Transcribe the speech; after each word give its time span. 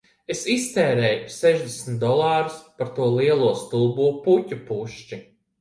Es 0.35 0.39
iztērēju 0.53 1.27
sešdesmit 1.33 2.01
dolārus 2.05 2.57
par 2.79 2.91
to 2.97 3.11
lielo 3.21 3.53
stulbo 3.63 4.11
puķu 4.27 4.61
pušķi 4.73 5.25